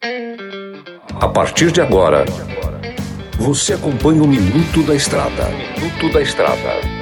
[0.00, 2.24] A partir de agora,
[3.36, 5.48] você acompanha o Minuto da Estrada.
[5.50, 6.97] Minuto da Estrada.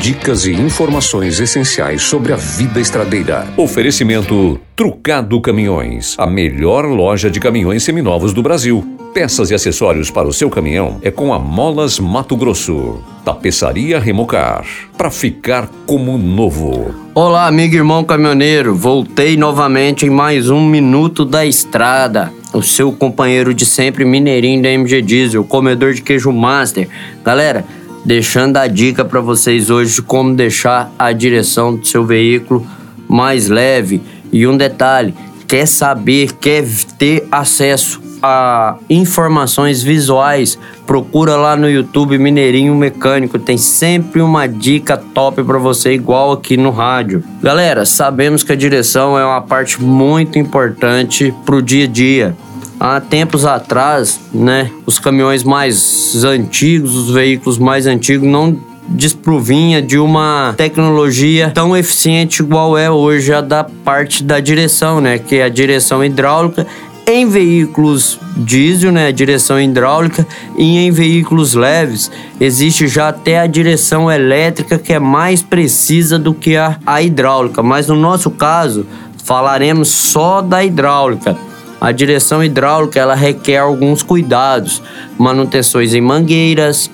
[0.00, 3.46] Dicas e informações essenciais sobre a vida estradeira.
[3.56, 8.96] Oferecimento Trucado Caminhões, a melhor loja de caminhões seminovos do Brasil.
[9.12, 13.02] Peças e acessórios para o seu caminhão é com a Molas Mato Grosso.
[13.24, 14.64] Tapeçaria Remocar,
[14.96, 16.94] para ficar como novo.
[17.12, 18.76] Olá, amigo e irmão caminhoneiro.
[18.76, 22.32] Voltei novamente em mais um Minuto da Estrada.
[22.54, 26.88] O seu companheiro de sempre, mineirinho da MG Diesel, comedor de queijo master.
[27.24, 27.64] Galera,
[28.04, 32.66] deixando a dica para vocês hoje de como deixar a direção do seu veículo
[33.08, 34.02] mais leve.
[34.32, 35.14] E um detalhe:
[35.46, 36.64] quer saber, quer
[36.98, 44.96] ter acesso a informações visuais, procura lá no YouTube Mineirinho Mecânico, tem sempre uma dica
[44.96, 47.22] top para você igual aqui no rádio.
[47.40, 52.36] Galera, sabemos que a direção é uma parte muito importante pro dia a dia
[52.78, 58.56] há tempos atrás, né, os caminhões mais antigos, os veículos mais antigos não
[58.88, 65.18] desprovinha de uma tecnologia tão eficiente igual é hoje a da parte da direção, né,
[65.18, 66.66] que é a direção hidráulica
[67.06, 70.26] em veículos diesel, né, direção hidráulica,
[70.58, 76.34] e em veículos leves existe já até a direção elétrica que é mais precisa do
[76.34, 78.86] que a, a hidráulica, mas no nosso caso
[79.24, 81.47] falaremos só da hidráulica.
[81.80, 84.82] A direção hidráulica ela requer alguns cuidados,
[85.16, 86.90] manutenções em mangueiras,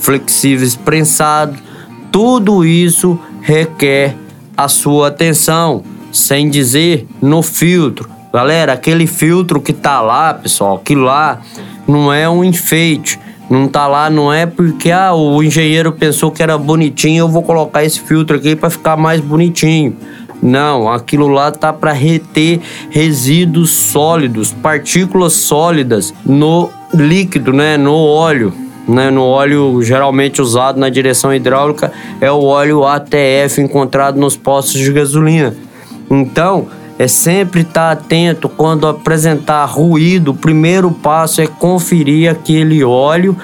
[0.00, 1.58] flexíveis prensados,
[2.10, 4.16] tudo isso requer
[4.56, 8.08] a sua atenção, sem dizer no filtro.
[8.32, 11.40] Galera, aquele filtro que tá lá, pessoal, que lá
[11.86, 13.18] não é um enfeite.
[13.48, 17.42] Não tá lá, não é porque ah, o engenheiro pensou que era bonitinho, eu vou
[17.42, 19.96] colocar esse filtro aqui para ficar mais bonitinho.
[20.42, 28.52] Não, aquilo lá tá para reter resíduos sólidos, partículas sólidas no líquido, né, no óleo.
[28.86, 34.80] Né, no óleo geralmente usado na direção hidráulica é o óleo ATF encontrado nos postos
[34.80, 35.56] de gasolina.
[36.08, 36.68] Então,
[36.98, 40.30] é sempre estar atento quando apresentar ruído.
[40.30, 43.36] O primeiro passo é conferir aquele óleo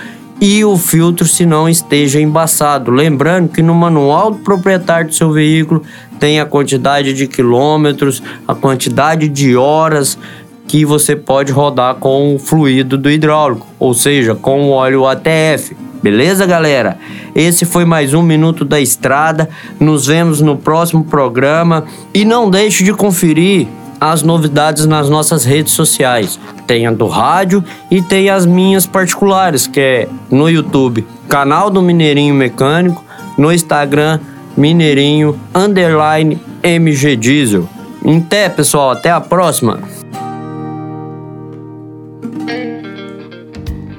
[0.45, 2.91] e o filtro se não esteja embaçado.
[2.91, 5.85] Lembrando que no manual do proprietário do seu veículo
[6.19, 10.19] tem a quantidade de quilômetros, a quantidade de horas
[10.67, 15.77] que você pode rodar com o fluido do hidráulico, ou seja, com o óleo ATF.
[16.03, 16.99] Beleza, galera?
[17.37, 19.49] Esse foi mais um Minuto da Estrada.
[19.79, 21.85] Nos vemos no próximo programa.
[22.13, 23.69] E não deixe de conferir
[24.03, 26.37] as novidades nas nossas redes sociais.
[26.67, 31.81] Tem a do rádio e tem as minhas particulares, que é no YouTube, canal do
[31.81, 33.05] Mineirinho Mecânico,
[33.39, 34.19] no Instagram,
[34.57, 37.69] Mineirinho underline MG Diesel.
[38.05, 39.79] Até, pessoal, até a próxima.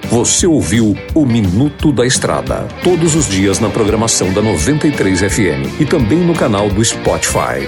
[0.10, 5.86] Você ouviu o Minuto da Estrada, todos os dias na programação da 93 FM e
[5.86, 7.68] também no canal do Spotify.